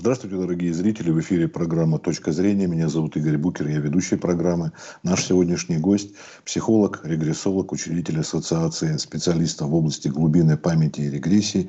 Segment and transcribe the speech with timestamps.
[0.00, 1.10] Здравствуйте, дорогие зрители.
[1.10, 2.68] В эфире программа «Точка зрения».
[2.68, 4.70] Меня зовут Игорь Букер, я ведущий программы.
[5.02, 11.68] Наш сегодняшний гость– психолог, регрессолог, учредитель ассоциации специалистов в области глубинной памяти и регрессии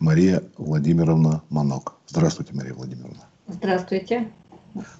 [0.00, 1.94] Мария Владимировна Манок.
[2.08, 3.28] Здравствуйте, Мария Владимировна.
[3.46, 4.32] Здравствуйте.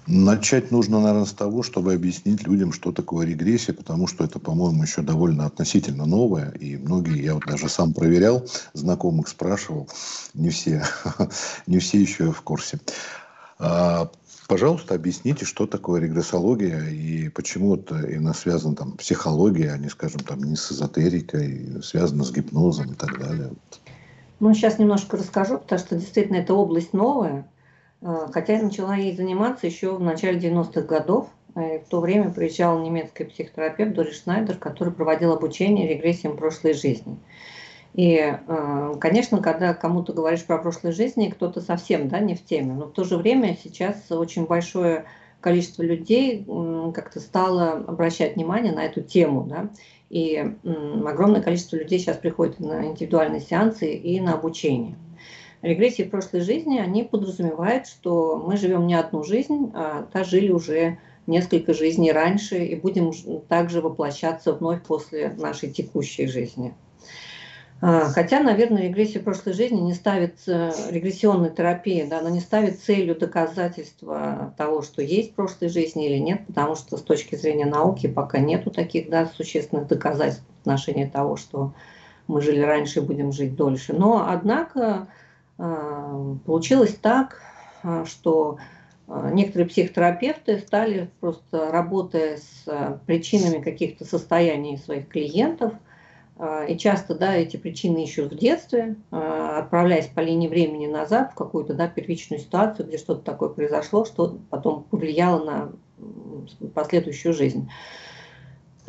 [0.07, 4.81] Начать нужно, наверное, с того, чтобы объяснить людям, что такое регрессия, потому что это, по-моему,
[4.83, 9.87] еще довольно относительно новое, и многие, я вот даже сам проверял, знакомых спрашивал,
[10.33, 10.83] не все,
[11.67, 12.79] не все еще в курсе.
[13.59, 14.09] А,
[14.47, 20.21] пожалуйста, объясните, что такое регрессология и почему это именно связано там психология, а не, скажем,
[20.21, 23.51] там не с эзотерикой, связано с гипнозом и так далее.
[24.39, 27.45] Ну, сейчас немножко расскажу, потому что действительно это область новая.
[28.01, 31.29] А, хотя я начала ей заниматься еще в начале 90-х годов.
[31.55, 37.17] Э, в то время приезжал немецкий психотерапевт Дорис Шнайдер, который проводил обучение регрессиям прошлой жизни.
[37.93, 42.73] И, э, конечно, когда кому-то говоришь про прошлой жизни, кто-то совсем да, не в теме.
[42.73, 45.05] Но в то же время сейчас очень большое
[45.41, 46.45] количество людей
[46.93, 49.43] как-то стало обращать внимание на эту тему.
[49.43, 49.69] Да?
[50.09, 50.37] И
[51.05, 54.95] огромное количество людей сейчас приходит на индивидуальные сеансы и на обучение.
[55.61, 60.51] Регрессии в прошлой жизни, они подразумевают, что мы живем не одну жизнь, а та жили
[60.51, 63.11] уже несколько жизней раньше и будем
[63.47, 66.73] также воплощаться вновь после нашей текущей жизни.
[67.81, 72.79] А, хотя, наверное, регрессия прошлой жизни не ставит, э, регрессионной терапии, да, она не ставит
[72.79, 77.65] целью доказательства того, что есть в прошлой жизни или нет, потому что с точки зрения
[77.65, 81.73] науки пока нету таких да, существенных доказательств в отношении того, что
[82.27, 83.93] мы жили раньше и будем жить дольше.
[83.93, 85.07] Но, однако,
[86.45, 87.41] получилось так,
[87.83, 88.59] а, что
[89.07, 95.73] а, некоторые психотерапевты стали просто работая с причинами каких-то состояний своих клиентов,
[96.69, 101.73] и часто да, эти причины ищут в детстве, отправляясь по линии времени назад в какую-то
[101.73, 105.71] да, первичную ситуацию, где что-то такое произошло, что потом повлияло на
[106.73, 107.69] последующую жизнь.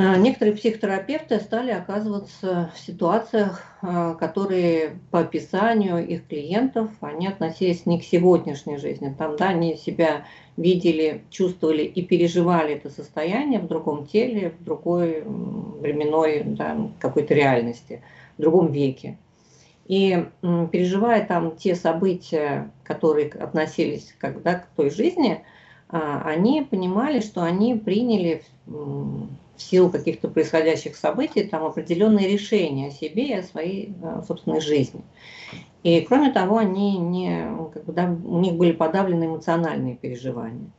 [0.02, 7.84] А, некоторые психотерапевты стали оказываться в ситуациях, а, которые по описанию их клиентов, они относились
[7.84, 9.14] не к сегодняшней жизни.
[9.18, 10.24] Там, да, они себя
[10.56, 18.02] видели, чувствовали и переживали это состояние в другом теле, в другой временной да, какой-то реальности,
[18.38, 19.18] в другом веке.
[19.86, 25.44] И переживая там те события, которые относились когда к той жизни,
[25.90, 28.42] а, они понимали, что они приняли
[29.60, 34.60] в силу каких-то происходящих событий там определенные решения о себе и о своей э, собственной
[34.60, 35.02] жизни.
[35.82, 40.70] И кроме того, они не, как бы, да, у них были подавлены эмоциональные переживания.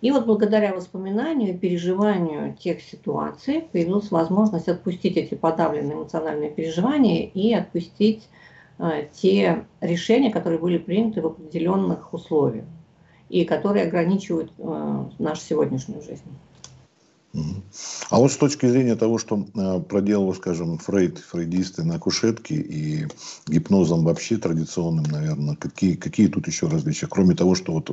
[0.00, 7.26] И вот благодаря воспоминанию и переживанию тех ситуаций появилась возможность отпустить эти подавленные эмоциональные переживания
[7.26, 8.28] и отпустить
[8.78, 12.64] э, те решения, которые были приняты в определенных условиях
[13.28, 16.24] и которые ограничивают э, нашу сегодняшнюю жизнь.
[18.10, 23.06] А вот с точки зрения того, что э, проделал, скажем, Фрейд, фрейдисты на кушетке и
[23.46, 27.06] гипнозом вообще традиционным, наверное, какие, какие тут еще различия?
[27.06, 27.90] Кроме того, что вот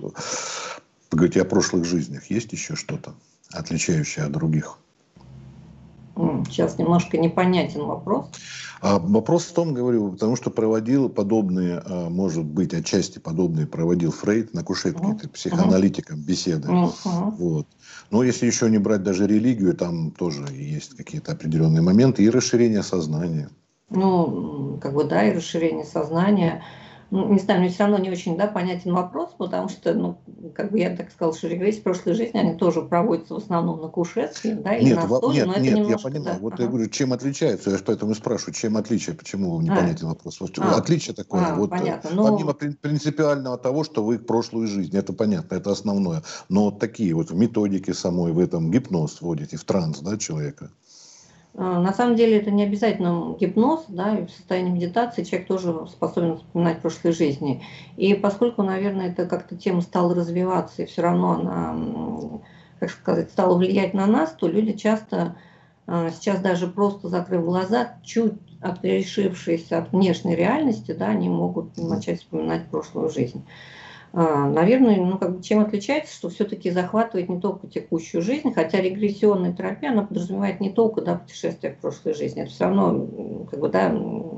[1.10, 3.16] поговорите о прошлых жизнях, есть еще что-то
[3.52, 4.78] отличающее от других?
[6.46, 8.28] Сейчас немножко непонятен вопрос.
[8.82, 14.12] А вопрос в том, говорю, потому что проводил подобные, а, может быть, отчасти подобные проводил
[14.12, 15.30] Фрейд на кушетке, uh-huh.
[15.30, 16.70] психоаналитиком беседы.
[17.04, 17.68] Вот.
[18.10, 22.84] Но если еще не брать даже религию, там тоже есть какие-то определенные моменты и расширение
[22.84, 23.50] сознания.
[23.90, 26.64] Ну, как бы да, и расширение сознания
[27.12, 30.18] не знаю, мне все равно не очень да, понятен вопрос, потому что, ну,
[30.54, 33.88] как бы я так сказала, что регрессии прошлой жизни, они тоже проводятся в основном на
[33.88, 36.36] кушетке, да, или нет, на столе, нет, нет, немножко, я понимаю.
[36.36, 36.64] Да, вот ага.
[36.64, 40.10] я говорю, чем отличается, я поэтому и спрашиваю, чем отличие, почему непонятен а.
[40.10, 40.40] вопрос.
[40.40, 40.78] Вот, а.
[40.78, 42.12] Отличие такое, а, вот, понятно.
[42.14, 42.26] Но...
[42.28, 47.32] помимо принципиального того, что вы прошлую жизнь, это понятно, это основное, но вот такие вот
[47.32, 50.72] в методике самой, в этом гипноз вводите, в транс, да, человека.
[51.56, 55.88] А, на самом деле это не обязательно гипноз, да, и в состоянии медитации человек тоже
[55.88, 57.64] способен вспоминать прошлой жизни.
[57.98, 62.42] И поскольку, наверное, это как-то тема стала развиваться, и все равно она,
[62.80, 65.36] как сказать, стала влиять на нас, то люди часто
[65.88, 72.20] а, сейчас даже просто закрыв глаза, чуть отрешившись от внешней реальности, да, они могут начать
[72.20, 73.44] вспоминать прошлую жизнь.
[74.12, 78.82] А, наверное, ну, как бы, чем отличается, что все-таки захватывает не только текущую жизнь, хотя
[78.82, 83.60] регрессионная терапия, она подразумевает не только да, путешествие в прошлой жизни, это все равно как
[83.60, 83.96] бы, да,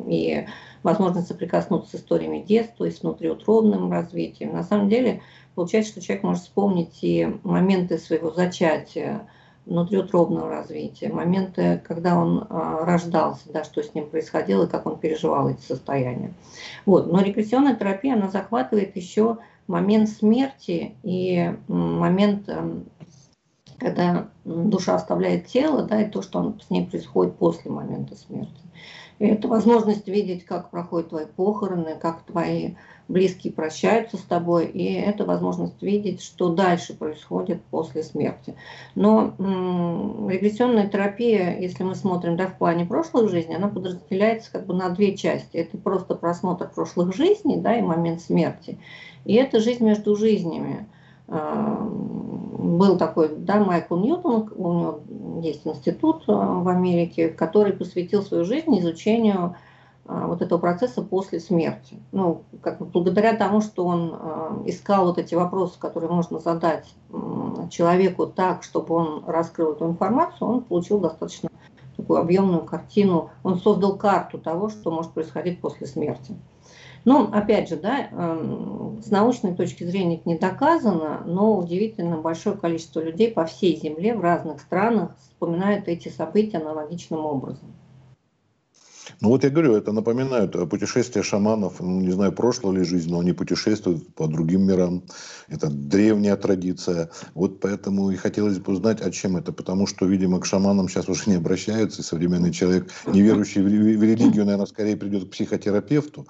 [0.07, 0.45] и
[0.83, 4.53] возможность соприкоснуться с историями детства, и с внутриутробным развитием.
[4.53, 5.21] На самом деле,
[5.55, 9.27] получается, что человек может вспомнить и моменты своего зачатия,
[9.65, 15.49] внутриутробного развития, моменты, когда он а, рождался, да, что с ним происходило как он переживал
[15.49, 16.33] эти состояния.
[16.85, 17.11] Вот.
[17.11, 19.37] Но регрессионная терапия, она захватывает еще
[19.67, 22.85] момент смерти и момент, эм,
[23.77, 28.61] когда душа оставляет тело, да, и то, что с ней происходит после момента смерти.
[29.21, 32.73] И это возможность видеть, как проходят твои похороны, как твои
[33.07, 38.55] близкие прощаются с тобой, и это возможность видеть, что дальше происходит после смерти.
[38.95, 44.65] Но м- регрессионная терапия, если мы смотрим да, в плане прошлых жизней, она подразделяется как
[44.65, 45.57] бы на две части.
[45.57, 48.79] Это просто просмотр прошлых жизней да, и момент смерти.
[49.25, 50.87] И это жизнь между жизнями.
[51.27, 54.99] А, был такой, да, Майкл Ньютон, у него
[55.41, 59.55] есть институт а, в Америке, который посвятил свою жизнь изучению
[60.05, 61.99] а, вот этого процесса после смерти.
[62.11, 64.13] Ну, как бы благодаря тому, что он
[64.65, 66.93] искал вот эти вопросы, которые можно задать
[67.69, 71.49] человеку так, чтобы он раскрыл эту информацию, он получил достаточно
[71.95, 73.29] такую объемную картину.
[73.43, 76.35] Он создал карту того, что может происходить после смерти.
[77.03, 82.17] Но, ну, опять же, да, эм, с научной точки зрения это не доказано, но удивительно
[82.17, 87.73] большое количество людей по всей Земле в разных странах вспоминают эти события аналогичным образом.
[89.19, 93.19] Ну вот я говорю, это напоминает путешествия шаманов, ну, не знаю, прошлой ли жизни, но
[93.19, 95.03] они путешествуют по другим мирам.
[95.47, 97.09] Это древняя традиция.
[97.33, 99.51] Вот поэтому и хотелось бы узнать, о чем это.
[99.51, 104.03] Потому что, видимо, к шаманам сейчас уже не обращаются, и современный человек, не верующий в
[104.03, 106.27] религию, наверное, скорее придет к психотерапевту.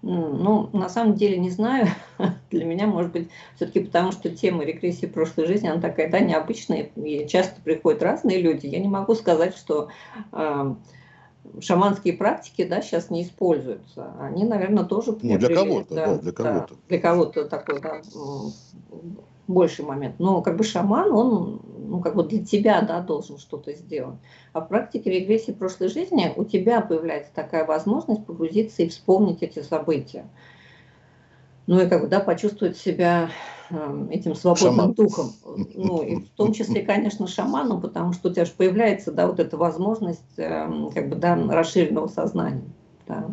[0.00, 1.88] Ну, на самом деле не знаю.
[2.50, 6.90] Для меня, может быть, все-таки потому, что тема регрессии прошлой жизни, она такая, да, необычная,
[6.94, 8.66] и часто приходят разные люди.
[8.66, 9.88] Я не могу сказать, что
[10.32, 10.74] э,
[11.60, 14.12] шаманские практики, да, сейчас не используются.
[14.20, 15.16] Они, наверное, тоже...
[15.20, 16.74] Ну, для кого-то, да, да, для кого-то.
[16.74, 18.00] Да, для кого-то такой, да,
[19.48, 20.16] больший момент.
[20.18, 24.18] Но как бы шаман, он ну, как бы для тебя да, должен что-то сделать.
[24.52, 29.60] А в практике регрессии прошлой жизни у тебя появляется такая возможность погрузиться и вспомнить эти
[29.60, 30.26] события.
[31.66, 33.30] Ну и как бы, да, почувствовать себя
[33.70, 34.92] э, этим свободным Шаман.
[34.92, 35.32] духом.
[35.74, 39.40] Ну и в том числе, конечно, шаманом, потому что у тебя же появляется, да, вот
[39.40, 42.64] эта возможность, э, как бы, да, расширенного сознания.
[43.06, 43.30] Да.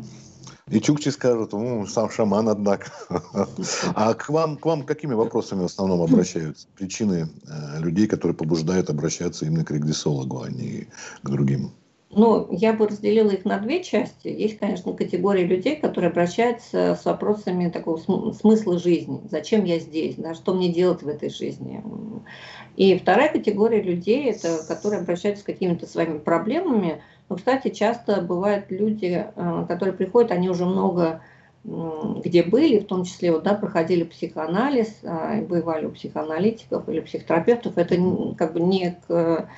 [0.71, 2.91] И чукчи скажут, ну, сам шаман, однако.
[3.93, 6.67] А к вам, к вам какими вопросами в основном обращаются?
[6.75, 10.87] Причины э, людей, которые побуждают обращаться именно к регрессологу, а не
[11.21, 11.71] к другим?
[12.09, 14.27] Ну, я бы разделила их на две части.
[14.27, 17.97] Есть, конечно, категория людей, которые обращаются с вопросами такого
[18.31, 19.21] смысла жизни.
[19.29, 20.15] Зачем я здесь?
[20.15, 21.83] Да, что мне делать в этой жизни?
[22.75, 28.65] И вторая категория людей, это которые обращаются с какими-то своими проблемами, но, кстати, часто бывают
[28.69, 31.21] люди, э, которые приходят, они уже много
[32.23, 37.77] где были, в том числе вот, да, проходили психоанализ, а, бывали у психоаналитиков или психотерапевтов,
[37.77, 37.95] это
[38.37, 39.49] как бы не, к,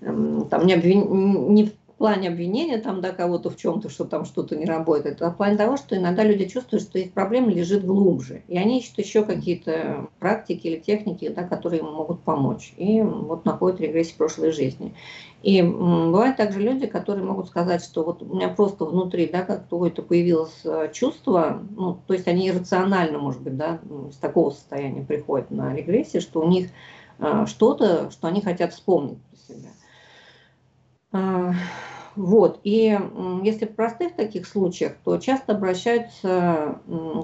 [0.00, 1.54] эм, там, не, обвин...
[1.54, 5.36] не плане обвинения там, да, кого-то в чем-то, что там что-то не работает, а в
[5.36, 8.42] плане того, что иногда люди чувствуют, что их проблема лежит глубже.
[8.48, 12.72] И они ищут еще какие-то практики или техники, да, которые им могут помочь.
[12.76, 14.94] И вот находят регрессию прошлой жизни.
[15.42, 20.02] И бывают также люди, которые могут сказать, что вот у меня просто внутри, да, какое-то
[20.02, 23.80] появилось э, чувство, ну, то есть они иррационально, может быть, да,
[24.12, 26.70] с такого состояния приходят на регрессию, что у них
[27.18, 29.18] э, что-то, что они хотят вспомнить
[31.10, 32.60] вот.
[32.64, 32.98] И
[33.42, 36.80] если в простых таких случаях, то часто обращаются,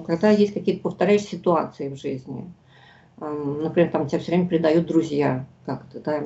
[0.07, 2.51] когда есть какие-то повторяющие ситуации в жизни.
[3.17, 6.23] Например, там тебя все время предают друзья как-то, да,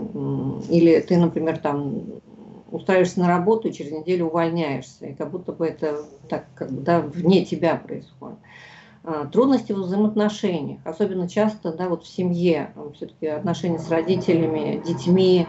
[0.69, 2.03] или ты, например, там
[2.71, 6.81] устраиваешься на работу и через неделю увольняешься, и как будто бы это так, как бы,
[6.81, 8.37] да, вне тебя происходит.
[9.03, 15.47] А, трудности в взаимоотношениях, особенно часто, да, вот в семье, все-таки отношения с родителями, детьми,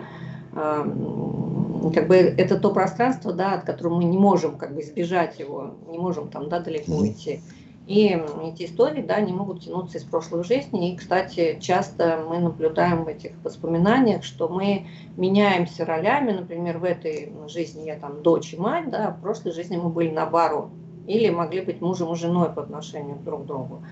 [0.53, 5.75] как бы это то пространство, да, от которого мы не можем как бы избежать его,
[5.89, 7.41] не можем там, да, далеко уйти.
[7.87, 10.93] И эти истории, да, не могут тянуться из прошлых жизней.
[10.93, 16.31] И, кстати, часто мы наблюдаем в этих воспоминаниях, что мы меняемся ролями.
[16.31, 19.89] Например, в этой жизни я там дочь и мать, да, а в прошлой жизни мы
[19.89, 20.69] были наоборот.
[21.09, 23.83] Или могли быть мужем и женой по отношению друг к другу.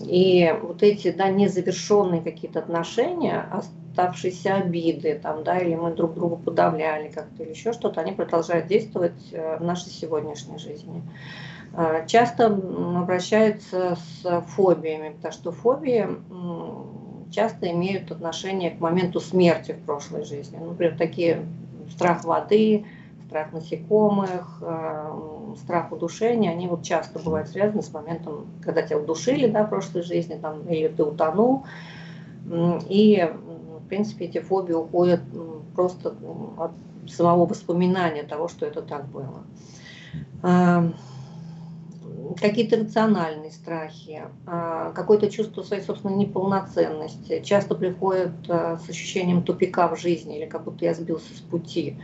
[0.00, 6.36] И вот эти, да, незавершенные какие-то отношения, оставшиеся обиды, там, да, или мы друг друга
[6.36, 11.02] подавляли как-то, или еще что-то, они продолжают действовать э, в нашей сегодняшней жизни.
[11.74, 16.08] А, часто обращаются с фобиями, потому что фобии
[17.30, 20.56] часто имеют отношение к моменту смерти в прошлой жизни.
[20.56, 21.44] Например, такие
[21.90, 22.86] страх воды,
[23.28, 29.46] страх насекомых, э, страх удушения, они вот часто бывают связаны с моментом, когда тебя удушили
[29.46, 31.64] да, в прошлой жизни, там, или ты утонул.
[32.88, 33.30] И,
[33.84, 35.20] в принципе, эти фобии уходят
[35.74, 36.14] просто
[36.58, 36.72] от
[37.10, 39.42] самого воспоминания того, что это так было.
[40.42, 40.90] А,
[42.40, 47.40] какие-то рациональные страхи, а, какое-то чувство своей собственной неполноценности.
[47.44, 51.96] Часто приходят а, с ощущением тупика в жизни или как будто я сбился с пути.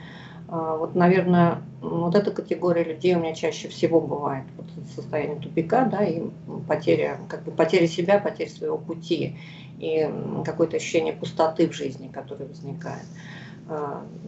[0.49, 4.45] А, вот, наверное, вот эта категория людей у меня чаще всего бывает.
[4.57, 6.23] Вот состояние тупика, да, и
[6.69, 9.37] потеря, как бы потеря себя, потеря своего пути
[9.79, 10.09] и
[10.45, 13.05] какое-то ощущение пустоты в жизни, которое возникает.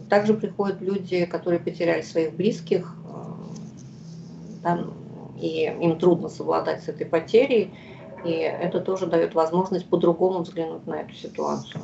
[0.09, 2.95] Также приходят люди, которые потеряли своих близких,
[4.63, 4.83] да,
[5.39, 7.73] и им трудно совладать с этой потерей,
[8.25, 11.81] и это тоже дает возможность по-другому взглянуть на эту ситуацию.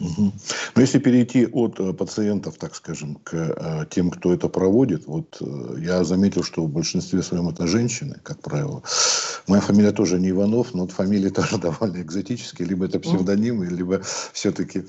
[0.00, 0.32] Угу.
[0.74, 5.36] Но если перейти от э, пациентов, так скажем, к э, тем, кто это проводит, вот
[5.40, 8.82] э, я заметил, что в большинстве своем это женщины, как правило.
[9.46, 14.00] Моя фамилия тоже не Иванов, но вот фамилии тоже довольно экзотические, либо это псевдонимы, либо
[14.32, 14.84] все-таки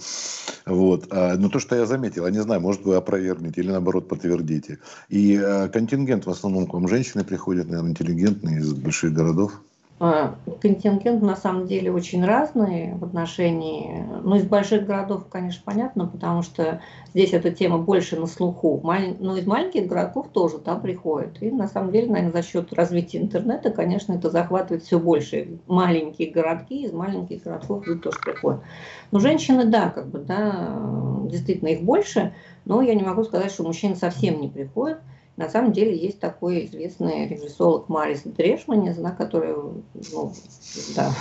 [0.65, 1.07] вот.
[1.11, 4.79] А, но то, что я заметил, я не знаю, может вы опровергнете или наоборот подтвердите.
[5.09, 5.37] И
[5.73, 9.61] контингент в основном к вам женщины приходят, наверное, интеллигентные из больших городов.
[10.03, 16.07] А, контингент на самом деле очень разный в отношении, ну, из больших городов, конечно, понятно,
[16.07, 16.81] потому что
[17.13, 18.81] здесь эта тема больше на слуху,
[19.19, 21.39] но из маленьких городков тоже там приходят.
[21.43, 25.59] И на самом деле, наверное, за счет развития интернета, конечно, это захватывает все больше.
[25.67, 28.61] Маленькие городки, из маленьких городков люди тоже приходят.
[29.11, 30.81] Но женщины, да, как бы, да,
[31.25, 32.33] действительно их больше,
[32.65, 34.97] но я не могу сказать, что мужчины совсем не приходят.
[35.37, 39.55] На самом деле есть такой известный регрессолог Марис Дрешманец, да, который,
[40.11, 40.33] ну,
[40.95, 41.11] да,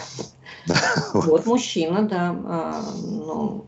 [1.14, 1.46] вот.
[1.46, 3.64] Мужчина, да, а, ну,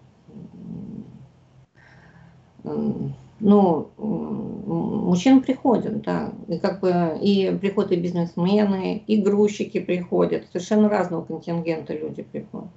[3.41, 10.89] ну, мужчины приходят, да, и как бы и приходят и бизнесмены, и грузчики приходят, совершенно
[10.89, 12.69] разного контингента люди приходят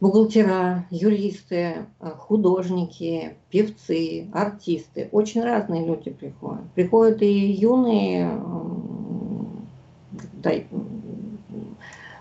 [0.00, 5.08] бухгалтера, юристы, э, художники, певцы, артисты.
[5.12, 6.62] Очень разные люди приходят.
[6.74, 8.30] Приходят и юные,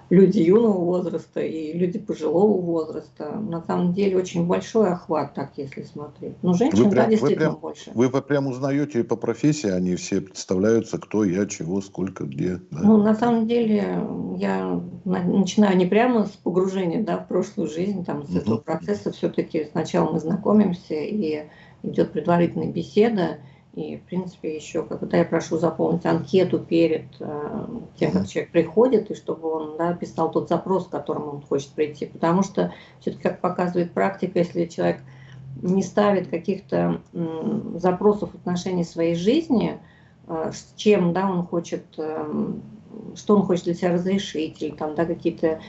[0.10, 3.32] люди юного возраста и люди пожилого возраста.
[3.32, 6.36] На самом деле очень большой охват, так если смотреть.
[6.42, 7.92] Но женщин, вы прям, да, действительно вы прям, больше.
[7.94, 12.62] Вы прям узнаете по профессии, они все представляются, кто я, чего, сколько, где.
[12.72, 12.80] Да?
[12.84, 14.04] Ну, на самом деле,
[14.38, 18.38] я начинаю не прямо с погружения да, в прошлую жизнь, там, с угу.
[18.38, 21.44] этого процесса все-таки сначала мы знакомимся, и
[21.84, 23.38] идет предварительная беседа,
[23.78, 27.66] и, в принципе, еще, когда я прошу заполнить анкету перед э,
[27.96, 31.70] тем, как человек приходит, и чтобы он да, писал тот запрос, к которому он хочет
[31.70, 32.08] прийти.
[32.08, 35.02] Потому что, все-таки, как показывает практика, если человек
[35.62, 39.78] не ставит каких-то э, запросов в отношении своей жизни,
[40.28, 42.56] э, с чем да, он хочет, э,
[43.16, 45.62] что он хочет для себя разрешить, или там, да, какие-то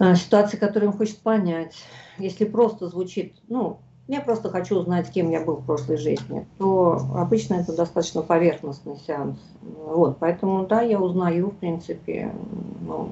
[0.00, 1.76] э, ситуации, которые он хочет понять.
[2.18, 3.78] Если просто звучит, ну,
[4.10, 8.96] я просто хочу узнать, кем я был в прошлой жизни, то обычно это достаточно поверхностный
[9.06, 9.38] сеанс.
[9.62, 12.32] Вот, поэтому, да, я узнаю, в принципе,
[12.80, 13.10] ну,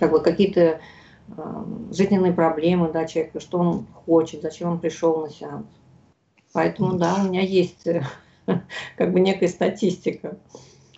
[0.00, 0.80] как бы какие-то
[1.28, 5.66] э, жизненные проблемы, да, человека, что он хочет, зачем он пришел на сеанс.
[6.52, 7.86] Поэтому, да, у меня есть
[8.96, 10.36] как бы некая статистика.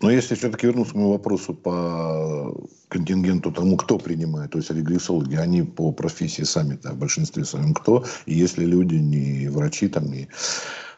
[0.03, 2.55] Но если все-таки вернуться к моему вопросу по
[2.89, 8.05] контингенту тому, кто принимает, то есть регрессологи, они по профессии сами-то в большинстве своем кто,
[8.27, 10.29] и если люди не врачи, там, не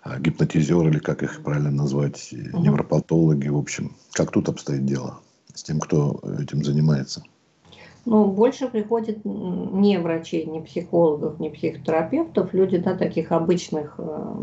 [0.03, 2.63] а, гипнотизеры, или как их правильно назвать, угу.
[2.63, 5.21] невропатологи, в общем, как тут обстоит дело
[5.55, 7.23] с тем, кто этим занимается?
[8.07, 14.35] Ну, больше приходит не врачей, не психологов, не психотерапевтов, люди, да, таких обычных э,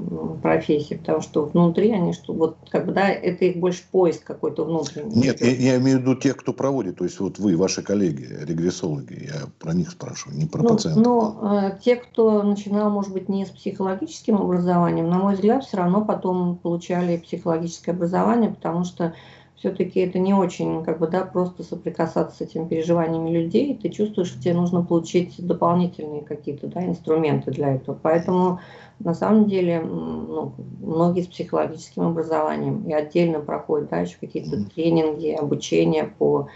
[0.41, 5.15] профессий, потому что внутри они, что вот, когда это их больше поиск какой-то внутренний.
[5.15, 8.27] Нет, я, я имею в виду тех, кто проводит, то есть вот вы, ваши коллеги,
[8.41, 11.03] регрессологи, я про них спрашиваю, не про ну, пациентов.
[11.03, 15.77] Но э, те, кто начинал, может быть, не с психологическим образованием, на мой взгляд, все
[15.77, 19.13] равно потом получали психологическое образование, потому что
[19.61, 24.29] все-таки это не очень, как бы, да, просто соприкасаться с этими переживаниями людей, ты чувствуешь,
[24.29, 27.95] что тебе нужно получить дополнительные какие-то, да, инструменты для этого.
[28.01, 28.59] Поэтому,
[28.97, 35.29] на самом деле, ну, многие с психологическим образованием и отдельно проходят, да, еще какие-то тренинги,
[35.29, 36.47] обучение по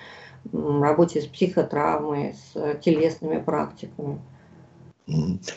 [0.52, 4.20] работе с психотравмой, с телесными практиками.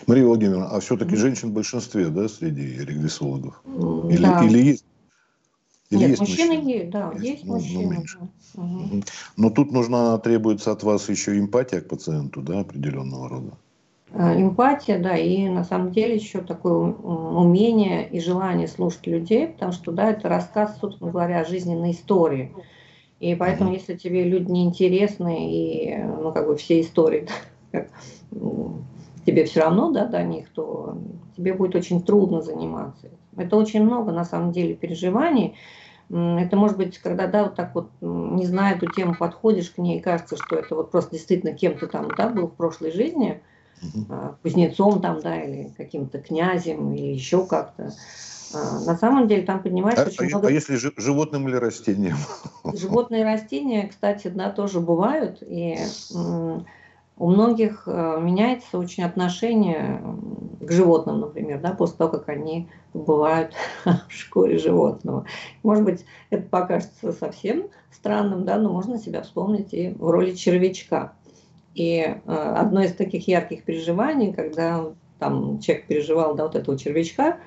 [0.06, 3.62] Мария Владимировна, а все-таки женщин в большинстве, да, среди регрессологов?
[3.64, 4.44] Или, да.
[4.44, 4.84] или есть
[5.90, 8.04] или Нет, есть мужчины, мужчины есть, да, есть, есть ну, ну мужчины.
[8.54, 9.02] Ну, угу.
[9.36, 13.52] Но тут нужна, требуется от вас еще эмпатия к пациенту, да, определенного рода.
[14.12, 19.72] А, эмпатия, да, и на самом деле еще такое умение и желание слушать людей, потому
[19.72, 22.52] что, да, это рассказ, собственно говоря, о жизненной истории.
[23.20, 27.26] И поэтому, если тебе люди неинтересны, и, ну, как бы все истории,
[29.26, 30.98] тебе все равно, да, до них, то
[31.36, 33.08] тебе будет очень трудно заниматься.
[33.40, 35.56] Это очень много, на самом деле, переживаний.
[36.10, 39.98] Это может быть, когда, да, вот так вот, не зная эту тему, подходишь к ней
[39.98, 43.42] и кажется, что это вот просто действительно кем-то там, да, был в прошлой жизни,
[43.82, 44.06] угу.
[44.42, 47.92] кузнецом там, да, или каким-то князем, или еще как-то.
[48.54, 50.48] А, на самом деле там поднимается а, очень а, много...
[50.48, 52.16] А если животным или растением?
[52.72, 55.42] Животные и растения, кстати, да, тоже бывают.
[55.42, 55.78] И
[57.18, 60.00] у многих э, меняется очень отношение
[60.60, 65.24] к животным, например, да, после того, как они бывают в шкуре животного.
[65.62, 71.12] Может быть, это покажется совсем странным, да, но можно себя вспомнить и в роли червячка.
[71.74, 74.86] И э, одно из таких ярких переживаний, когда
[75.18, 77.38] там человек переживал да, вот этого червячка,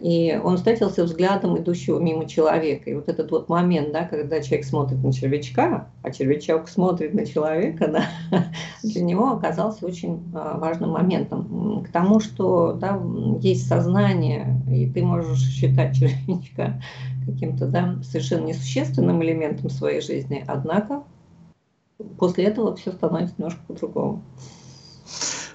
[0.00, 2.88] и он встретился взглядом идущего мимо человека.
[2.88, 7.26] И вот этот вот момент, да, когда человек смотрит на червячка, а червячок смотрит на
[7.26, 7.88] человека,
[8.32, 8.46] да,
[8.82, 11.84] для него оказался очень а, важным моментом.
[11.86, 12.98] К тому, что да,
[13.40, 16.80] есть сознание, и ты можешь считать червячка
[17.26, 21.02] каким-то да, совершенно несущественным элементом своей жизни, однако
[22.18, 24.22] после этого все становится немножко по-другому.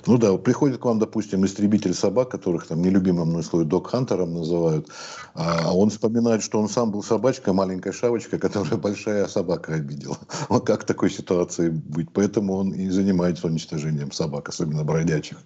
[0.09, 4.87] Ну да, приходит к вам, допустим, истребитель собак, которых там нелюбимым мной слово док-хантером называют,
[5.35, 10.17] а он вспоминает, что он сам был собачкой, маленькая шавочка, которая большая собака обидела.
[10.49, 12.07] Вот как в такой ситуации быть?
[12.11, 15.37] Поэтому он и занимается уничтожением собак, особенно бродячих.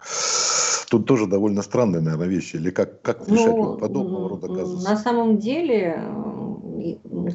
[0.90, 2.56] Тут тоже довольно странные, наверное, вещи.
[2.56, 4.88] Или как, как решать ну, подобного рода казусы?
[4.88, 6.02] На самом деле,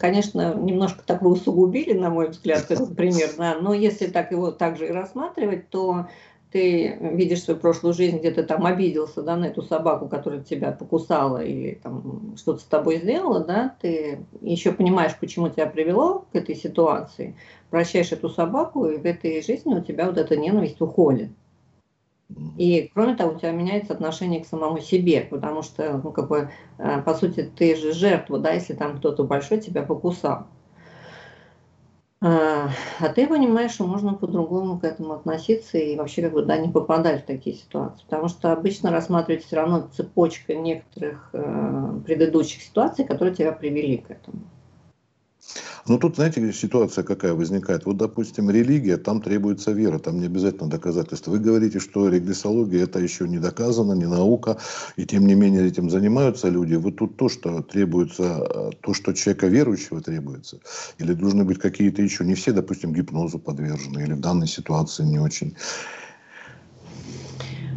[0.01, 3.29] конечно, немножко так вы усугубили, на мой взгляд, этот пример.
[3.37, 6.07] Да, но если так его также и рассматривать, то
[6.51, 10.73] ты видишь свою прошлую жизнь, где ты там обиделся, да, на эту собаку, которая тебя
[10.73, 16.37] покусала или там что-то с тобой сделала, да, ты еще понимаешь, почему тебя привело к
[16.37, 17.37] этой ситуации,
[17.71, 21.31] прощаешь эту собаку, и в этой жизни у тебя вот эта ненависть уходит.
[22.59, 26.51] И кроме того, у тебя меняется отношение к самому себе, потому что, ну, как бы,
[26.77, 30.47] э, по сути, ты же жертва, да, если там кто-то большой тебя покусал.
[32.21, 36.57] А, а ты понимаешь, что можно по-другому к этому относиться и вообще как бы да,
[36.57, 38.03] не попадать в такие ситуации.
[38.05, 44.11] Потому что обычно рассматривать все равно цепочка некоторых э, предыдущих ситуаций, которые тебя привели к
[44.11, 44.41] этому.
[45.89, 47.87] Но ну, тут, знаете, ситуация какая возникает.
[47.87, 51.31] Вот, допустим, религия, там требуется вера, там не обязательно доказательства.
[51.31, 54.59] Вы говорите, что регрессология это еще не доказано, не наука,
[54.97, 56.75] и тем не менее этим занимаются люди.
[56.75, 60.61] Вот тут то, что требуется, э, то, что человека верующего требуется,
[60.99, 65.19] или должны быть какие-то еще, не все, допустим, гипнозу подвержены, или в данной ситуации не
[65.19, 65.57] очень.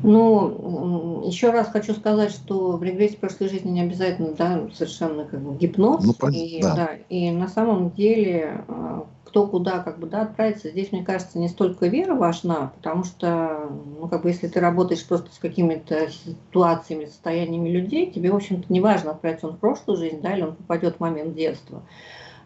[0.03, 5.41] Ну, еще раз хочу сказать, что в регрессии прошлой жизни не обязательно, да, совершенно как
[5.41, 6.17] бы гипноз.
[6.21, 6.75] Ну, и, да.
[6.75, 11.39] Да, и на самом деле, а, кто куда как бы, да, отправиться, здесь, мне кажется,
[11.39, 16.09] не столько вера важна, потому что, ну, как бы, если ты работаешь просто с какими-то
[16.09, 20.43] ситуациями, состояниями людей, тебе, в общем-то, не важно, отправиться он в прошлую жизнь, да, или
[20.43, 21.83] он попадет в момент детства.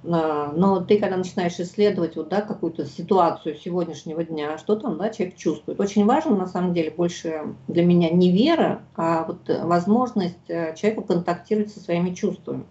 [0.08, 5.10] А, но ты, когда начинаешь исследовать вот, да, какую-то ситуацию сегодняшнего дня, что там да,
[5.10, 5.80] человек чувствует.
[5.80, 11.04] Очень важно, на самом деле, больше для меня не вера, а вот возможность э, человеку
[11.04, 12.66] контактировать со своими чувствами.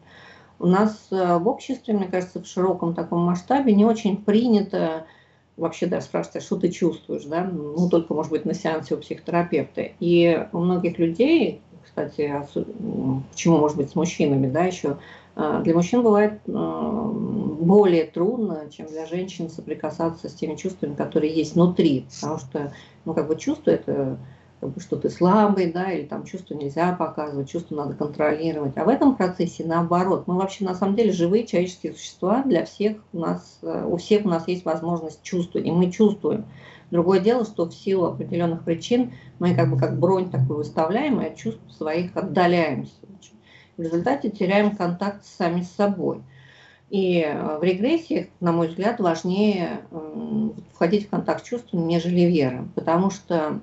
[0.59, 5.07] У нас э, в обществе, мне кажется, в широком таком масштабе не очень принято
[5.57, 8.99] вообще да, спрашивать, а что ты чувствуешь, да, ну, только, может быть, на сеансе у
[8.99, 9.89] психотерапевта.
[10.01, 12.33] И у многих людей, кстати,
[13.31, 14.99] почему, может быть, с мужчинами, да, еще
[15.37, 21.55] для мужчин бывает а, более трудно, чем для женщин соприкасаться с теми чувствами, которые есть
[21.55, 22.73] внутри, потому что,
[23.05, 24.19] ну, как бы чувство это
[24.65, 28.73] как бы, что ты слабый, да, или там чувство нельзя показывать, чувство надо контролировать.
[28.77, 30.25] А в этом процессе наоборот.
[30.27, 34.25] Мы вообще на самом деле живые человеческие существа, для всех у нас, э, у всех
[34.25, 36.47] у нас есть возможность чувствовать, и мы чувствуем.
[36.91, 41.27] Другое дело, что в силу определенных причин мы как бы как бронь такую выставляем, и
[41.27, 42.95] от чувств своих отдаляемся.
[43.77, 46.23] В результате теряем контакт сами с собой.
[46.91, 49.81] И э, в регрессиях, на мой взгляд, важнее
[50.75, 52.69] входить в контакт с чувством, нежели вера.
[52.75, 53.61] Потому что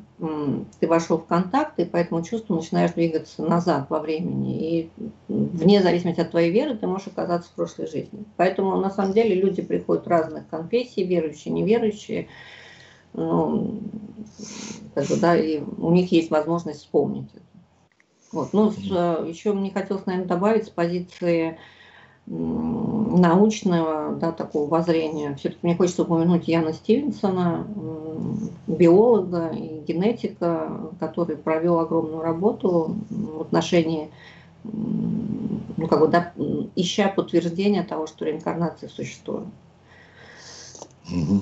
[0.79, 4.59] ты вошел в контакт, и по этому чувству начинаешь двигаться назад во времени.
[4.59, 4.89] И
[5.27, 8.25] вне зависимости от твоей веры ты можешь оказаться в прошлой жизни.
[8.37, 12.27] Поэтому на самом деле люди приходят разных конфессий, верующие, неверующие.
[13.13, 13.81] Ну,
[14.93, 17.50] как бы, да, и у них есть возможность вспомнить это.
[18.31, 18.53] Вот.
[18.53, 21.57] Ну, с, э, еще мне хотелось, наверное, добавить с позиции
[22.27, 25.35] научного, да, такого воззрения.
[25.35, 27.67] Все-таки мне хочется упомянуть Яна Стивенсона,
[28.67, 34.11] биолога и генетика, который провел огромную работу в отношении,
[34.63, 36.31] ну, как бы, да,
[36.75, 39.47] ища подтверждения того, что реинкарнация существует.
[41.09, 41.41] Угу.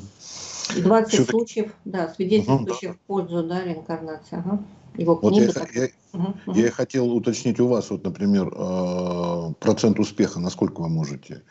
[0.78, 2.94] 20 случаев, да, свидетельствующих угу, да.
[2.94, 4.38] в пользу да, реинкарнации.
[4.38, 4.60] Ага.
[5.00, 5.54] Его книга...
[5.56, 10.82] Вот я, я, угу, я хотел уточнить у вас, вот, например, э, процент успеха, насколько
[10.82, 11.44] вы можете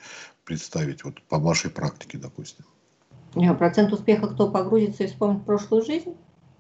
[0.45, 2.67] представить вот по вашей практике, допустим?
[3.57, 6.15] Процент успеха, кто погрузится и вспомнит прошлую жизнь?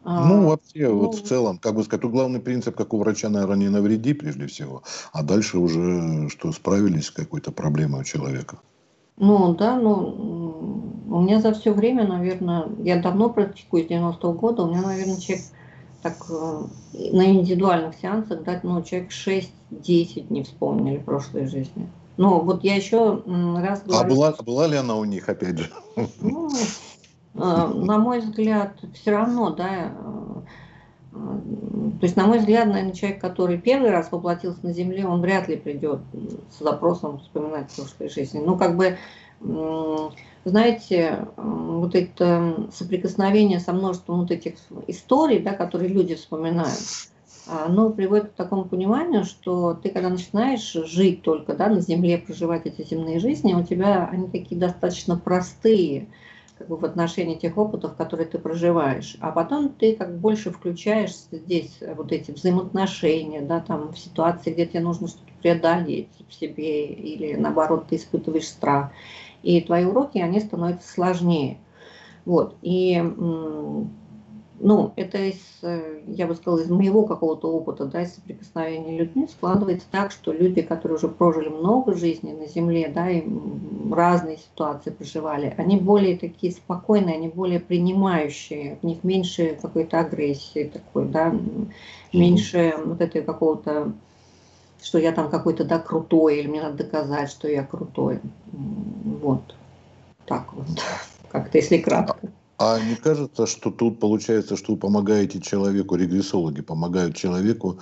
[0.05, 2.98] А, ну, вообще, ну, вот в целом, как бы сказать, тут главный принцип, как у
[2.98, 8.05] врача, наверное, не навреди прежде всего, а дальше уже, что справились с какой-то проблемой у
[8.05, 8.61] человека.
[9.18, 14.62] Ну, да, ну, у меня за все время, наверное, я давно практикую, с 90-го года,
[14.62, 15.44] у меня, наверное, человек
[16.03, 16.63] так э,
[17.13, 21.89] на индивидуальных сеансах, да, ну, человек 6-10 не вспомнили прошлой жизни.
[22.17, 23.23] Ну, вот я еще
[23.57, 24.01] раз говорю...
[24.01, 25.71] А была, была ли она у них, опять же?
[26.21, 26.51] Ну,
[27.39, 31.21] Э, на мой взгляд, все равно, да, э,
[32.01, 35.49] то есть, на мой взгляд, наверное, человек, который первый раз воплотился на Земле, он вряд
[35.49, 36.01] ли придет
[36.51, 38.41] с запросом вспоминать прошлой жизни.
[38.45, 38.97] Ну, как бы,
[40.49, 44.55] знаете, вот это соприкосновение со множеством вот этих
[44.87, 46.79] историй, да, которые люди вспоминают,
[47.47, 52.67] оно приводит к такому пониманию, что ты, когда начинаешь жить только да, на Земле, проживать
[52.67, 56.09] эти земные жизни, у тебя они такие достаточно простые,
[56.59, 59.17] как бы в отношении тех опытов, которые ты проживаешь.
[59.21, 64.67] А потом ты как больше включаешь здесь вот эти взаимоотношения, да, там в ситуации, где
[64.67, 68.91] тебе нужно что-то преодолеть в себе, или наоборот, ты испытываешь страх.
[69.49, 71.57] И твои уроки, они становятся сложнее.
[72.27, 72.55] Вот.
[72.61, 73.03] И
[74.61, 75.39] ну, это из,
[76.07, 80.61] я бы сказала, из моего какого-то опыта, да, из соприкосновения людьми складывается так, что люди,
[80.61, 83.25] которые уже прожили много жизней на Земле, да, и
[83.91, 90.71] разные ситуации проживали, они более такие спокойные, они более принимающие, в них меньше какой-то агрессии
[90.71, 91.35] такой, да,
[92.13, 93.95] меньше вот этой какого-то
[94.83, 98.21] что я там какой-то, да, крутой, или мне надо доказать, что я крутой.
[98.53, 99.55] Вот.
[100.27, 100.67] Так вот.
[101.31, 102.19] Как-то, если кратко.
[102.59, 107.79] А не кажется, что тут получается, что вы помогаете человеку, регрессологи помогают человеку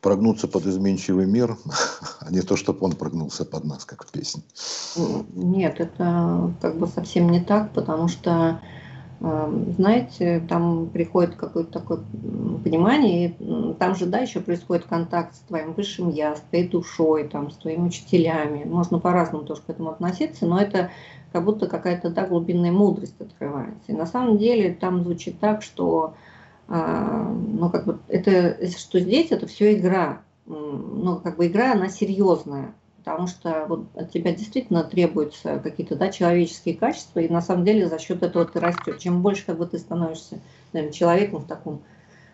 [0.00, 1.56] прогнуться под изменчивый мир,
[2.20, 4.42] а не то, чтобы он прогнулся под нас, как в песне?
[5.34, 8.60] Нет, это как бы совсем не так, потому что,
[9.20, 12.00] знаете, там приходит какое-то такое
[12.64, 17.28] понимание, и там же, да, еще происходит контакт с твоим высшим я, с твоей душой,
[17.28, 18.64] там, с твоими учителями.
[18.64, 20.90] Можно по-разному тоже к этому относиться, но это
[21.32, 23.82] как будто какая-то да, глубинная мудрость открывается.
[23.88, 26.14] И на самом деле там звучит так, что
[26.66, 30.22] а, ну, как бы это, что здесь это все игра.
[30.46, 32.72] Ну, как бы игра, она серьезная,
[33.04, 37.88] потому что вот от тебя действительно требуются какие-то да, человеческие качества, и на самом деле
[37.88, 39.00] за счет этого ты растешь.
[39.00, 40.40] Чем больше как бы ты становишься
[40.72, 41.82] наверное, человеком в таком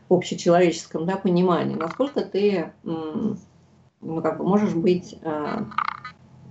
[0.09, 3.37] общечеловеческом да, понимании, насколько ты ну,
[4.23, 5.67] как бы можешь быть а,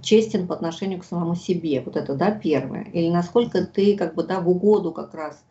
[0.02, 1.82] честен по отношению к самому себе.
[1.82, 2.84] Вот это, да, первое.
[2.94, 5.44] Или насколько ты как бы, да, в угоду как раз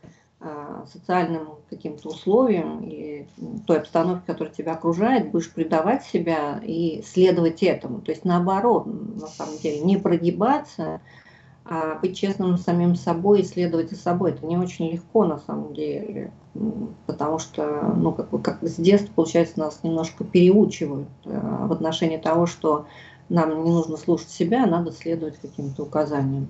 [0.92, 3.26] социальным каким-то условиям и
[3.66, 8.00] той обстановке, которая тебя окружает, будешь предавать себя и следовать этому.
[8.00, 11.00] То есть наоборот, на самом деле, не прогибаться,
[11.66, 14.32] а быть честным самим собой и следовать за собой.
[14.32, 16.30] Это не очень легко на самом деле,
[17.06, 22.18] потому что, ну, как бы, как с детства, получается, нас немножко переучивают э, в отношении
[22.18, 22.86] того, что
[23.30, 26.48] нам не нужно слушать себя, надо следовать каким-то указаниям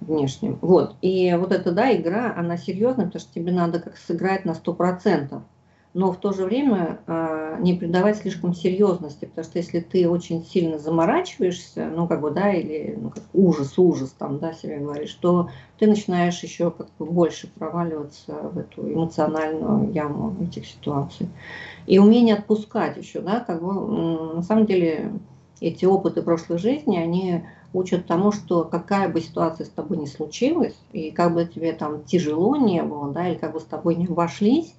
[0.00, 0.58] внешним.
[0.60, 0.96] Вот.
[1.02, 5.40] И вот эта, да, игра, она серьезная, потому что тебе надо как сыграть на 100%.
[5.94, 10.44] Но в то же время э, не придавать слишком серьезности, потому что если ты очень
[10.44, 15.14] сильно заморачиваешься, ну как бы, да, или ну, как ужас, ужас там, да, себе говоришь,
[15.14, 21.28] то ты начинаешь еще как бы больше проваливаться в эту эмоциональную яму этих ситуаций.
[21.86, 25.12] И умение отпускать еще, да, как бы, на самом деле,
[25.60, 30.76] эти опыты прошлой жизни, они учат тому, что какая бы ситуация с тобой ни случилась,
[30.92, 34.06] и как бы тебе там тяжело не было, да, или как бы с тобой не
[34.06, 34.74] обошлись,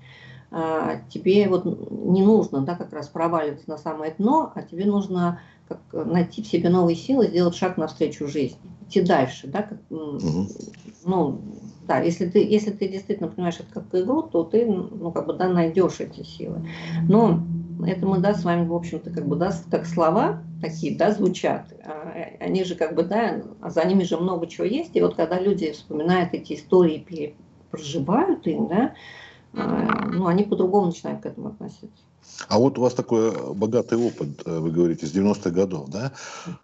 [0.52, 5.40] а, тебе вот не нужно, да, как раз проваливаться на самое дно, а тебе нужно
[5.68, 10.48] как, найти в себе новые силы, сделать шаг навстречу жизни, идти дальше, да, как, угу.
[11.06, 11.42] ну,
[11.88, 15.34] да, если ты, если ты действительно понимаешь это как игру, то ты, ну, как бы,
[15.34, 16.68] да, найдешь эти силы.
[17.08, 17.42] Но
[17.86, 21.74] это мы, да, с вами, в общем-то, как бы, да, как слова такие, да, звучат.
[21.84, 24.96] А, они же, как бы, да, а за ними же много чего есть.
[24.96, 27.36] И вот когда люди вспоминают эти истории,
[27.72, 28.94] проживают их, да,
[29.54, 32.04] а, ну, они по-другому начинают к этому относиться.
[32.48, 36.14] А вот у вас такой э, богатый опыт, э, вы говорите, с 90-х годов, да?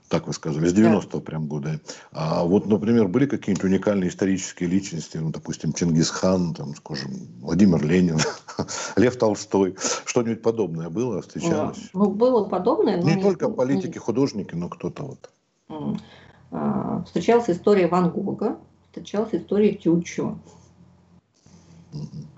[0.09, 1.19] Так вы сказали, с 90-го да.
[1.19, 1.79] прям года.
[2.11, 8.19] А вот, например, были какие-нибудь уникальные исторические личности, ну, допустим, Чингисхан, там, скажем, Владимир Ленин,
[8.95, 11.89] Лев Толстой, что-нибудь подобное было, встречалось?
[11.93, 12.97] Ну, было подобное.
[12.97, 15.29] Но не, не только политики, художники, но кто-то вот.
[16.51, 20.39] А, встречалась история Ван Гога, встречалась история Тютчева.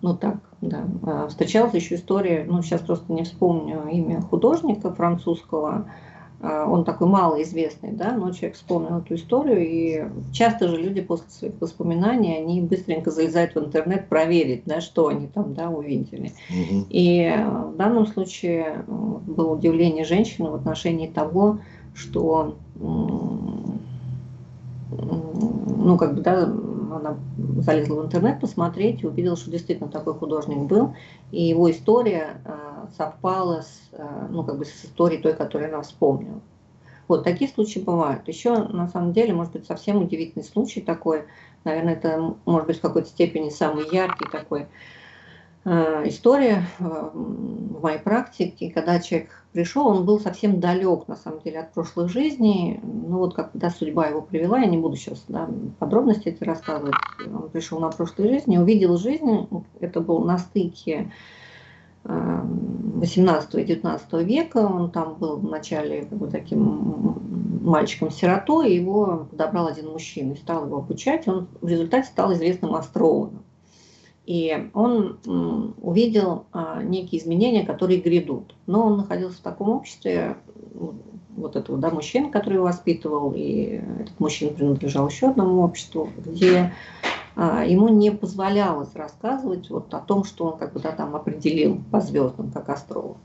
[0.01, 0.85] Ну так, да.
[1.03, 5.85] А, встречалась еще история, ну сейчас просто не вспомню имя художника французского,
[6.39, 11.29] а, он такой малоизвестный, да, но человек вспомнил эту историю, и часто же люди после
[11.29, 16.33] своих воспоминаний, они быстренько залезают в интернет проверить, да, что они там, да, увидели.
[16.49, 16.85] Угу.
[16.89, 17.33] И
[17.71, 21.59] в данном случае было удивление женщины в отношении того,
[21.93, 23.79] что, ну,
[25.97, 26.51] как бы, да,
[26.97, 27.17] она
[27.61, 30.95] залезла в интернет посмотреть и увидела, что действительно такой художник был,
[31.31, 35.81] и его история а, совпала с, а, ну, как бы с историей той, которую она
[35.81, 36.39] вспомнила.
[37.07, 38.27] Вот такие случаи бывают.
[38.27, 41.23] Еще, на самом деле, может быть, совсем удивительный случай такой,
[41.63, 44.96] наверное, это, может быть, в какой-то степени самый яркий такой, Э,
[45.67, 51.59] история э, в моей практике, когда человек пришел, он был совсем далек, на самом деле,
[51.59, 52.79] от прошлой жизни.
[52.83, 55.49] Ну вот как да, судьба его привела, я не буду сейчас да,
[55.79, 56.95] подробности эти рассказывать.
[57.25, 59.47] Он пришел на прошлой жизни, увидел жизнь,
[59.79, 61.11] это был на стыке
[62.03, 69.67] 18 э, и 19 века, он там был вначале как бы, таким мальчиком-сиротой, его подобрал
[69.67, 73.43] один мужчина и стал его обучать, он в результате стал известным астрологом.
[74.27, 75.19] И он
[75.81, 78.55] увидел а, некие изменения, которые грядут.
[78.65, 80.35] Но он находился в таком обществе,
[81.37, 86.73] вот этого да, мужчины, который его воспитывал, и этот мужчина принадлежал еще одному обществу, где
[87.37, 91.81] а, ему не позволялось рассказывать вот о том, что он как бы да, там определил
[91.89, 93.17] по звездам, как астролог.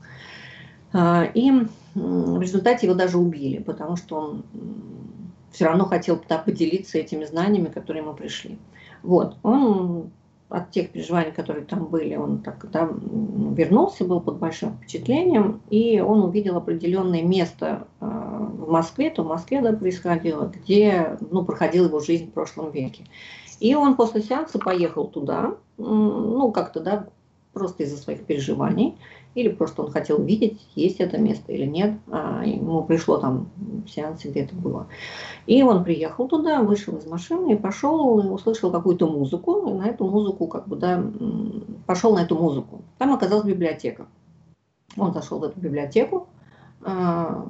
[0.93, 1.51] А, и
[1.95, 4.43] в результате его даже убили, потому что он
[5.51, 8.57] все равно хотел да, поделиться этими знаниями, которые ему пришли.
[9.01, 10.11] Вот, он
[10.53, 15.99] от тех переживаний, которые там были, он так да, вернулся, был под большим впечатлением, и
[15.99, 21.87] он увидел определенное место э, в Москве, то в Москве да, происходило, где ну, проходила
[21.87, 23.05] его жизнь в прошлом веке.
[23.59, 27.07] И он после сеанса поехал туда, ну, как-то, да,
[27.53, 28.97] просто из-за своих переживаний,
[29.35, 31.93] или просто он хотел видеть, есть это место или нет.
[32.11, 33.49] А ему пришло там
[33.85, 34.87] в сеансе, где это было.
[35.47, 39.87] И он приехал туда, вышел из машины и пошел, и услышал какую-то музыку, и на
[39.87, 41.03] эту музыку, как бы, да,
[41.85, 42.81] пошел на эту музыку.
[42.97, 44.05] Там оказалась библиотека.
[44.97, 46.27] Он зашел в эту библиотеку,
[46.83, 47.47] а,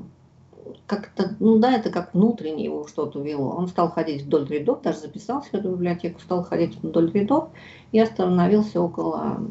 [0.85, 3.49] как-то, ну да, это как внутренне его что-то вело.
[3.49, 7.49] Он стал ходить вдоль рядов, даже записался в эту библиотеку, стал ходить вдоль рядов
[7.91, 9.41] и остановился около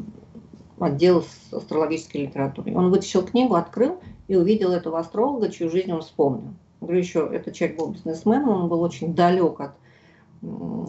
[0.83, 2.75] отдела с астрологической литературой.
[2.75, 6.53] Он вытащил книгу, открыл и увидел этого астролога, чью жизнь он вспомнил.
[6.81, 9.71] Говорю еще, этот человек был бизнесменом, он был очень далек от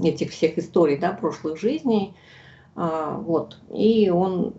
[0.02, 2.14] этих всех историй, да, прошлых жизней.
[2.76, 3.58] А, вот.
[3.72, 4.54] И он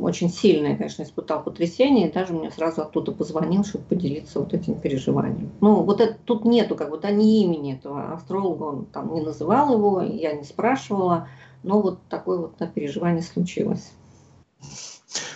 [0.00, 4.76] очень сильное, конечно, испытал потрясение, и даже мне сразу оттуда позвонил, чтобы поделиться вот этим
[4.76, 5.50] переживанием.
[5.60, 9.20] Ну, вот это, тут нету как бы, да, ни имени этого астролога, он там не
[9.20, 11.28] называл его, я не спрашивала,
[11.64, 13.92] но вот такое вот да, переживание случилось.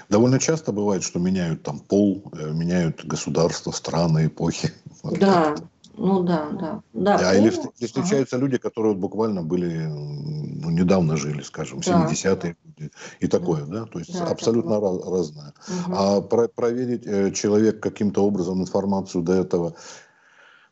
[0.09, 4.73] Довольно часто бывает, что меняют там пол, э, меняют государства, страны, эпохи.
[5.03, 5.57] Да,
[5.97, 6.83] ну да, да.
[6.93, 8.45] да а или, или встречаются ага.
[8.45, 12.07] люди, которые буквально были, ну, недавно жили, скажем, да.
[12.07, 15.55] 70-е годы и такое, да, то есть да, абсолютно раз, разное.
[15.69, 15.95] Угу.
[15.95, 19.75] А про проверить э, человек каким-то образом информацию до этого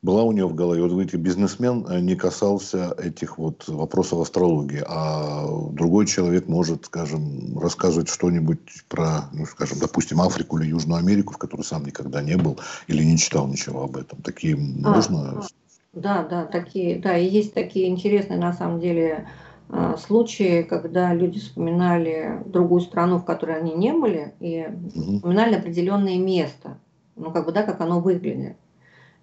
[0.02, 0.82] была у него в голове.
[0.82, 7.58] Вот говорите, бизнесмен э, не касался этих вот вопросов астрологии, а другой человек может, скажем,
[7.58, 12.36] рассказывать что-нибудь про, ну, скажем, допустим, Африку или Южную Америку, в которой сам никогда не
[12.36, 14.22] был или не читал ничего об этом.
[14.22, 15.42] Такие а, можно...
[15.92, 19.28] Да, да, такие, да, и есть такие интересные на самом деле
[19.68, 25.16] а, случаи, когда люди вспоминали другую страну, в которой они не были, и угу.
[25.16, 26.78] вспоминали определенное место,
[27.16, 28.56] ну, как бы, да, как оно выглядит.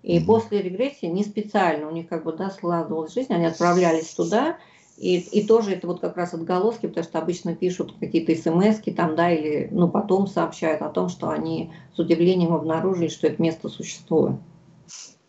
[0.07, 4.55] И после регрессии не специально у них как бы да, складывалась жизнь, они отправлялись туда,
[4.95, 9.17] и, и тоже это вот как раз отголоски, потому что обычно пишут какие-то смс там,
[9.17, 13.67] да, или ну, потом сообщают о том, что они с удивлением обнаружили, что это место
[13.67, 14.37] существует.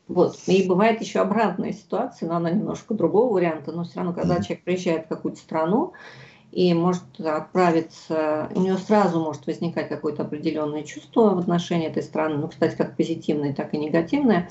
[0.06, 0.38] Вот.
[0.46, 4.62] И бывает еще обратная ситуация, но она немножко другого варианта, но все равно, когда человек
[4.62, 5.92] приезжает в какую-то страну,
[6.52, 12.36] и может отправиться, у него сразу может возникать какое-то определенное чувство в отношении этой страны,
[12.36, 14.48] ну, кстати, как позитивное, так и негативное.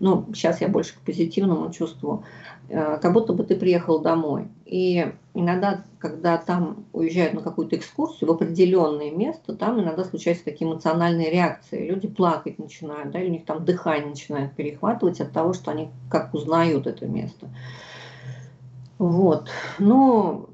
[0.00, 2.24] Ну, сейчас я больше к позитивному чувству,
[2.68, 4.48] э, как будто бы ты приехал домой.
[4.64, 10.70] И иногда, когда там уезжают на какую-то экскурсию в определенное место, там иногда случаются такие
[10.70, 11.86] эмоциональные реакции.
[11.86, 15.90] Люди плакать начинают, да, или у них там дыхание начинает перехватывать от того, что они
[16.10, 17.48] как узнают это место.
[18.98, 19.48] Вот.
[19.78, 20.49] Но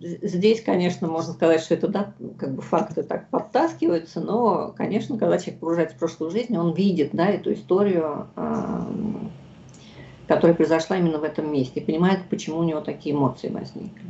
[0.00, 5.38] здесь, конечно, можно сказать, что это да, как бы факты так подтаскиваются, но, конечно, когда
[5.38, 8.28] человек погружается в прошлую жизнь, он видит да, эту историю,
[10.26, 14.06] которая произошла именно в этом месте, и понимает, почему у него такие эмоции возникли.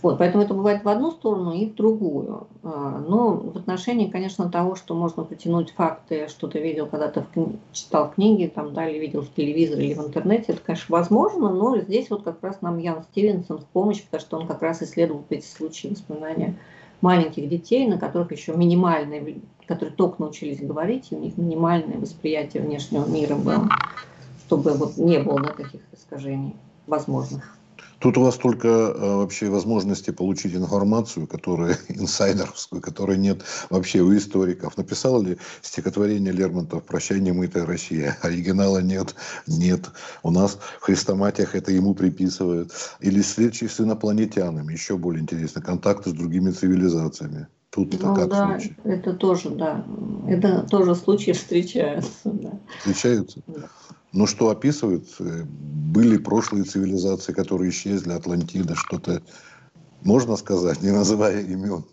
[0.00, 2.46] Вот, поэтому это бывает в одну сторону и в другую.
[2.62, 7.24] А, но в отношении, конечно, того, что можно притянуть факты, что ты видел, когда ты
[7.72, 11.78] читал книги, там, да, или видел в телевизоре или в интернете, это, конечно, возможно, но
[11.78, 15.24] здесь вот как раз нам Ян Стивенсон в помощь, потому что он как раз исследовал
[15.30, 16.54] эти случаи воспоминания
[17.00, 19.34] маленьких детей, на которых еще минимальное,
[19.66, 23.68] которые только научились говорить, и у них минимальное восприятие внешнего мира было,
[24.46, 26.54] чтобы вот не было да, таких искажений
[26.86, 27.57] возможных.
[28.00, 34.16] Тут у вас только э, вообще возможности получить информацию, которая инсайдерскую, которой нет вообще у
[34.16, 34.76] историков.
[34.76, 38.16] Написал ли стихотворение Лермонтов «Прощай, немытая Россия»?
[38.22, 39.14] Оригинала нет,
[39.46, 39.90] нет.
[40.22, 42.72] У нас в хрестоматиях это ему приписывают.
[43.00, 47.48] Или встречи с инопланетянами, еще более интересно, контакты с другими цивилизациями.
[47.70, 48.76] Тут ну, как да, случай?
[48.84, 49.84] это тоже, да.
[50.26, 52.10] Это тоже случаи встречаются.
[52.24, 52.58] Да.
[52.78, 53.42] Встречаются?
[53.46, 53.68] Да.
[54.12, 55.06] Ну, что описывают?
[55.20, 59.22] Э, были прошлые цивилизации, которые исчезли, Атлантида, что-то
[60.02, 61.84] можно сказать, не называя имен?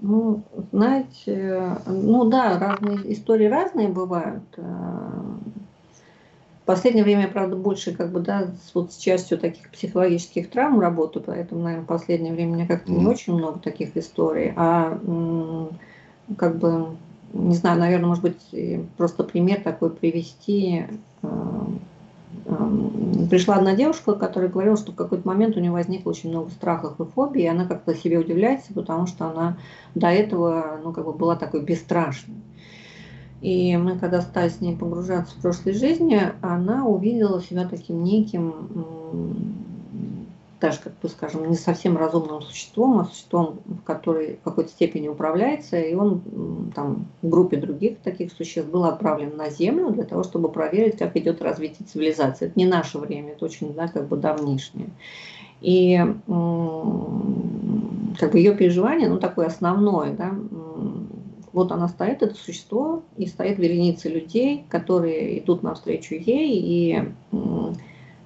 [0.00, 4.44] Ну, знаете, ну да, разные истории разные бывают.
[4.56, 4.62] Э,
[6.62, 11.24] в последнее время, правда, больше как бы, да, вот с частью таких психологических травм работаю,
[11.26, 12.96] поэтому, наверное, в последнее время у меня как-то mm.
[12.96, 14.98] не очень много таких историй, а
[16.36, 16.96] как бы
[17.32, 20.86] не знаю, наверное, может быть, просто пример такой привести.
[21.22, 21.28] Э,
[22.46, 26.50] эм, пришла одна девушка, которая говорила, что в какой-то момент у нее возникло очень много
[26.50, 29.56] страхов и фобий, и она как-то себе удивляется, потому что она
[29.94, 32.36] до этого, ну, как бы была такой бесстрашной.
[33.40, 38.52] И мы, когда стали с ней погружаться в прошлой жизни, она увидела себя таким неким
[40.60, 45.78] даже, как бы скажем, не совсем разумным существом, а существом, который в какой-то степени управляется,
[45.78, 50.48] и он там в группе других таких существ был отправлен на Землю для того, чтобы
[50.50, 52.46] проверить, как идет развитие цивилизации.
[52.46, 54.90] Это не наше время, это очень, да, как бы давнишнее.
[55.60, 55.96] И
[58.18, 60.34] как бы ее переживание, ну, такое основное, да,
[61.52, 67.12] вот она стоит, это существо, и стоит вереница людей, которые идут навстречу ей, и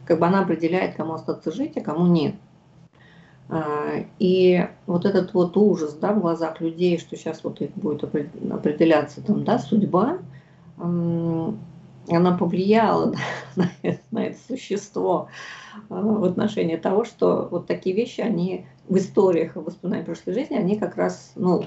[0.05, 2.35] как бы она определяет, кому остаться жить, а кому нет.
[3.49, 8.03] А, и вот этот вот ужас да, в глазах людей, что сейчас вот их будет
[8.05, 10.19] определяться там, да, судьба,
[10.79, 13.15] она повлияла
[13.57, 15.29] на, это, на это существо
[15.91, 20.79] а, в отношении того, что вот такие вещи, они в историях воспоминаний прошлой жизни, они
[20.79, 21.65] как раз, ну,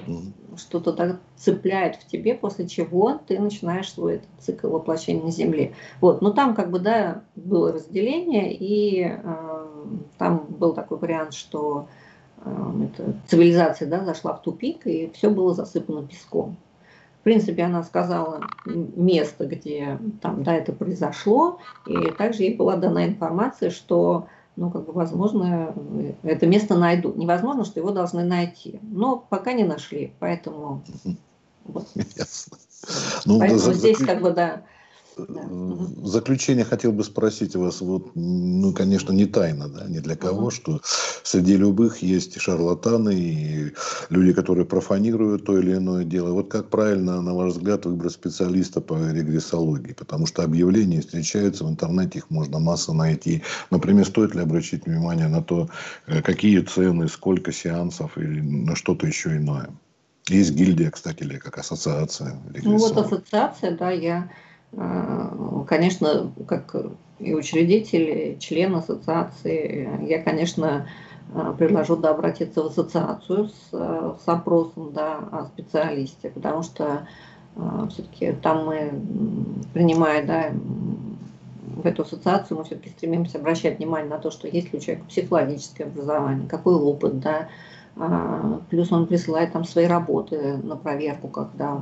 [0.56, 5.72] что-то так цепляет в тебе, после чего ты начинаешь свой этот цикл воплощения на Земле.
[6.00, 9.86] Вот, но там как бы, да, было разделение, и э,
[10.18, 11.88] там был такой вариант, что
[12.44, 16.56] э, это, цивилизация, да, зашла в тупик, и все было засыпано песком.
[17.20, 23.04] В принципе, она сказала место, где там, да, это произошло, и также ей была дана
[23.04, 25.74] информация, что ну, как бы, возможно,
[26.22, 27.16] это место найдут.
[27.16, 28.80] Невозможно, что его должны найти.
[28.82, 30.82] Но пока не нашли, поэтому...
[31.64, 31.86] Вот.
[31.94, 32.56] Ясно.
[33.26, 34.62] Ну, поэтому здесь, как бы, да,
[35.16, 40.48] в заключение хотел бы спросить вас, вот, ну, конечно, не тайна, да, ни для кого,
[40.48, 40.54] uh-huh.
[40.54, 40.80] что
[41.22, 43.72] среди любых есть шарлатаны и
[44.10, 46.32] люди, которые профанируют то или иное дело.
[46.32, 49.94] Вот как правильно, на ваш взгляд, выбрать специалиста по регрессологии?
[49.94, 53.42] Потому что объявления встречаются в интернете, их можно масса найти.
[53.70, 55.68] Например, стоит ли обращать внимание на то,
[56.06, 59.70] э, какие цены, сколько сеансов или на что-то еще иное?
[60.28, 62.36] Есть гильдия, кстати, или как ассоциация?
[62.62, 64.28] Ну вот ассоциация, да, я
[65.66, 66.74] конечно, как
[67.18, 70.86] и учредитель, и член ассоциации, я, конечно,
[71.34, 77.08] а, предложу да, обратиться в ассоциацию с, с опросом да, о специалисте, потому что
[77.56, 78.92] э, все-таки там мы,
[79.72, 80.52] принимая да,
[81.82, 85.08] в эту ассоциацию, мы все-таки стремимся обращать внимание на то, что есть ли у человека
[85.08, 87.48] психологическое образование, какой опыт, да,
[88.68, 91.80] плюс он присылает там свои работы на проверку, когда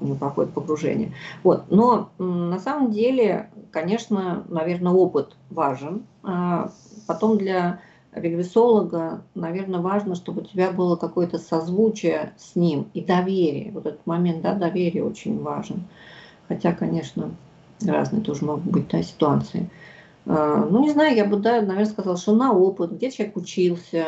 [0.00, 1.12] у него проходит погружение.
[1.42, 1.64] Вот.
[1.70, 6.04] Но на самом деле, конечно, наверное, опыт важен.
[6.22, 6.70] А
[7.06, 7.80] потом для
[8.12, 13.70] регрессолога, наверное, важно, чтобы у тебя было какое-то созвучие с ним и доверие.
[13.72, 15.84] Вот этот момент, да, доверие очень важен.
[16.48, 17.30] Хотя, конечно,
[17.84, 19.68] разные тоже могут быть да, ситуации.
[20.26, 24.06] А, ну, не знаю, я бы, да, наверное, сказала, что на опыт, где человек учился,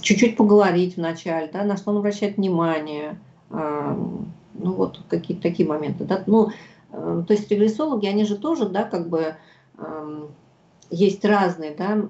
[0.00, 3.18] чуть-чуть поговорить вначале, да, на что он обращает внимание,
[3.50, 6.50] ну, вот какие-то такие моменты, да, ну,
[6.90, 9.36] то есть регрессологи, они же тоже, да, как бы
[10.90, 12.08] есть разные, да,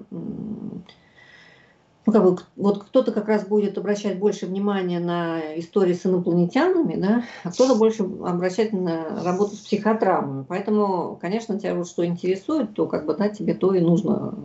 [2.05, 6.95] ну, как бы, вот кто-то как раз будет обращать больше внимания на истории с инопланетянами,
[6.95, 10.45] да, а кто-то больше обращать на работу с психотравмами.
[10.47, 14.35] Поэтому, конечно, тебя вот что интересует, то как бы, да, тебе то и нужно,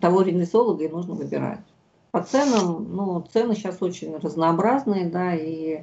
[0.00, 1.60] того регрессолога и нужно выбирать.
[2.12, 5.82] По ценам, ну, цены сейчас очень разнообразные, да, и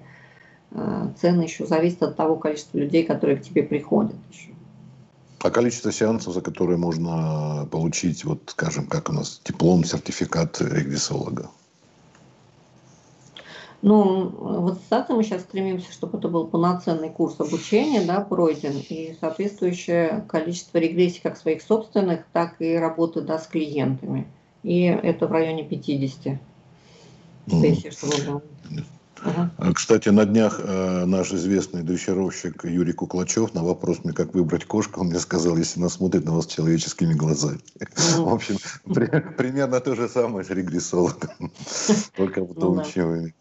[0.71, 4.49] э, цены еще зависят от того количества людей, которые к тебе приходят еще.
[5.43, 11.49] А количество сеансов, за которые можно получить, вот, скажем, как у нас, диплом, сертификат регрессолога?
[13.81, 19.17] Ну, в ассоциации мы сейчас стремимся, чтобы это был полноценный курс обучения, да, пройден, и
[19.19, 24.27] соответствующее количество регрессий как своих собственных, так и работы, да, с клиентами.
[24.61, 26.39] И это в районе 50
[27.47, 28.43] сессий, чтобы
[29.23, 29.73] Ага.
[29.73, 35.01] Кстати, на днях э, наш известный дрессировщик Юрий Куклачев на вопрос мне, как выбрать кошку,
[35.01, 37.59] он мне сказал, если она смотрит на вас человеческими глазами.
[38.17, 38.57] В общем,
[39.37, 41.51] примерно то же самое с регрессологом,
[42.15, 43.33] только в доучивании.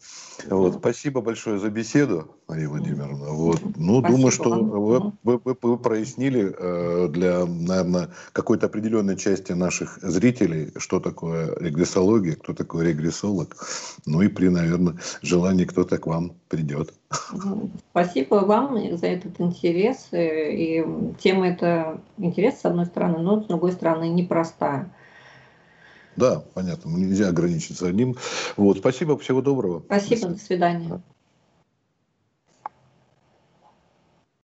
[0.48, 3.26] Вот, спасибо большое за беседу, Мария Владимировна.
[3.26, 9.16] Вот, ну, спасибо думаю, что вы, вы, вы, вы прояснили э, для, наверное, какой-то определенной
[9.16, 13.56] части наших зрителей, что такое регрессология, кто такой регрессолог.
[14.06, 16.94] Ну и при, наверное, желании кто-то к вам придет.
[17.90, 20.08] Спасибо вам за этот интерес.
[20.12, 20.84] Э, и
[21.18, 24.92] тема эта интерес, с одной стороны, но с другой стороны, непростая.
[26.16, 26.90] Да, понятно.
[26.90, 28.16] Нельзя ограничиться одним.
[28.56, 29.82] Вот, спасибо, всего доброго.
[29.86, 31.02] Спасибо, до свидания.